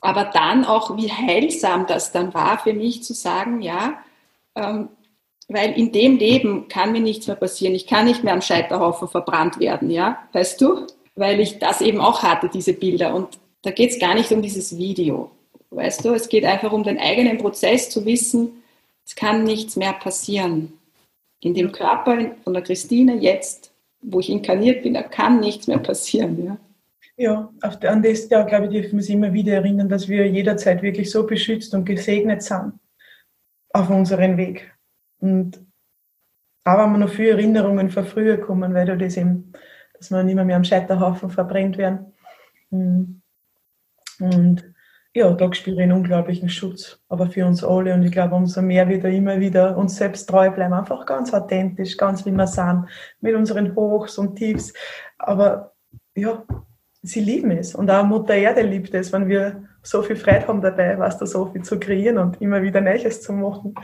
[0.00, 3.98] aber dann auch, wie heilsam das dann war für mich zu sagen, ja,
[4.54, 4.88] ähm,
[5.48, 7.74] weil in dem Leben kann mir nichts mehr passieren.
[7.74, 10.86] Ich kann nicht mehr am Scheiterhaufen verbrannt werden, ja, weißt du?
[11.14, 13.14] Weil ich das eben auch hatte, diese Bilder.
[13.14, 15.30] Und da geht es gar nicht um dieses Video,
[15.70, 16.14] weißt du?
[16.14, 18.62] Es geht einfach um den eigenen Prozess zu wissen,
[19.04, 20.72] es kann nichts mehr passieren
[21.40, 23.65] in dem Körper von der Christine jetzt,
[24.00, 26.44] wo ich inkarniert bin, da kann nichts mehr passieren.
[26.44, 26.58] Ja,
[27.16, 30.82] ja an das, ja, glaube ich, dürfen wir uns immer wieder erinnern, dass wir jederzeit
[30.82, 32.74] wirklich so beschützt und gesegnet sind
[33.70, 34.72] auf unserem Weg.
[35.18, 35.60] Und
[36.64, 39.52] auch wenn wir noch viele Erinnerungen von früher kommen, weil du das eben,
[39.94, 42.12] dass wir nicht mehr, mehr am Scheiterhaufen verbrennt werden.
[42.70, 43.22] Und
[45.16, 47.94] ja, da spüre ich einen unglaublichen Schutz, aber für uns alle.
[47.94, 51.32] Und ich glaube, umso mehr wir da immer wieder uns selbst treu bleiben, einfach ganz
[51.32, 52.84] authentisch, ganz wie wir sind,
[53.22, 54.74] mit unseren Hochs und Tiefs.
[55.16, 55.72] Aber
[56.14, 56.44] ja,
[57.02, 57.74] sie lieben es.
[57.74, 61.24] Und auch Mutter Erde liebt es, wenn wir so viel Freude haben dabei, was da
[61.24, 63.74] so viel zu kreieren und immer wieder Neues zu machen.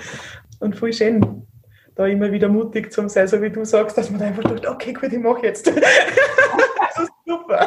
[0.61, 1.47] Und voll schön,
[1.95, 4.93] da immer wieder mutig zu sein, so wie du sagst, dass man einfach sagt, okay,
[4.93, 5.67] gut, ich mache jetzt.
[5.67, 7.67] das ist super.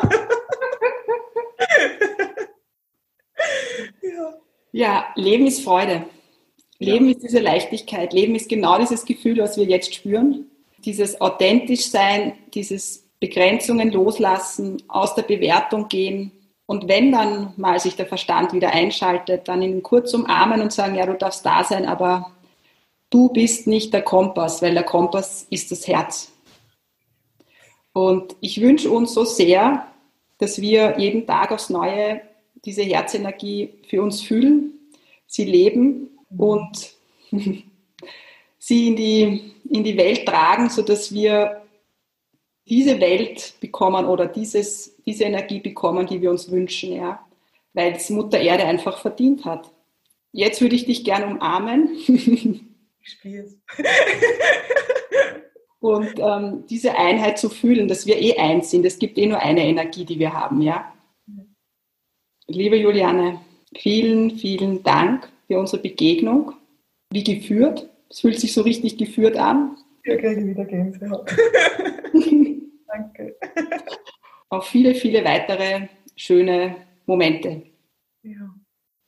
[4.76, 6.04] Ja, Leben ist Freude.
[6.80, 7.14] Leben ja.
[7.14, 8.12] ist diese Leichtigkeit.
[8.12, 10.48] Leben ist genau dieses Gefühl, was wir jetzt spüren.
[10.80, 16.34] Dieses authentisch sein, dieses Begrenzungen loslassen, aus der Bewertung gehen.
[16.66, 20.96] Und wenn dann mal sich der Verstand wieder einschaltet, dann ihn kurz umarmen und sagen,
[20.96, 22.34] ja, du darfst da sein, aber
[23.10, 26.34] du bist nicht der Kompass, weil der Kompass ist das Herz.
[27.94, 29.88] Und ich wünsche uns so sehr,
[30.38, 32.20] dass wir jeden Tag aufs Neue
[32.66, 34.74] diese Herzenergie für uns fühlen,
[35.28, 36.96] sie leben und
[38.58, 41.62] sie in die, in die Welt tragen, sodass wir
[42.68, 47.26] diese Welt bekommen oder dieses, diese Energie bekommen, die wir uns wünschen, ja,
[47.74, 49.72] weil es Mutter Erde einfach verdient hat.
[50.32, 51.90] Jetzt würde ich dich gerne umarmen.
[53.08, 53.56] Ich spiele es.
[55.80, 58.84] Und ähm, diese Einheit zu fühlen, dass wir eh eins sind.
[58.84, 60.92] Es gibt eh nur eine Energie, die wir haben, ja.
[62.48, 63.42] Liebe Juliane,
[63.76, 66.54] vielen, vielen Dank für unsere Begegnung.
[67.12, 67.90] Wie geführt.
[68.10, 69.78] Es fühlt sich so richtig geführt an.
[70.04, 71.32] Ja, kriege wieder Gänsehaut.
[72.88, 73.36] Danke.
[74.50, 76.76] Auf viele, viele weitere schöne
[77.08, 77.64] Momente.
[78.22, 78.54] Ja.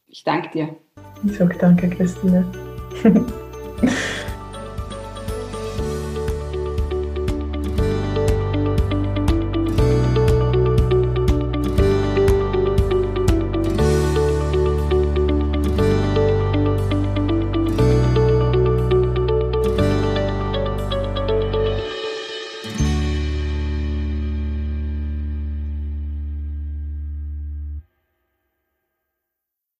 [0.08, 0.76] Ich danke dir.
[1.26, 2.52] Ich sage danke, Christine.